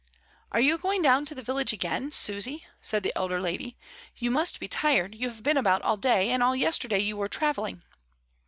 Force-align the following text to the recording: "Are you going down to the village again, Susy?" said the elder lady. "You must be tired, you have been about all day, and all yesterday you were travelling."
"Are 0.51 0.59
you 0.59 0.79
going 0.79 1.03
down 1.03 1.25
to 1.25 1.35
the 1.35 1.43
village 1.43 1.73
again, 1.73 2.11
Susy?" 2.11 2.65
said 2.81 3.03
the 3.03 3.13
elder 3.15 3.39
lady. 3.39 3.77
"You 4.17 4.31
must 4.31 4.59
be 4.59 4.67
tired, 4.67 5.13
you 5.13 5.29
have 5.29 5.43
been 5.43 5.57
about 5.57 5.83
all 5.83 5.95
day, 5.95 6.31
and 6.31 6.41
all 6.41 6.55
yesterday 6.55 6.97
you 6.97 7.15
were 7.17 7.27
travelling." 7.27 7.83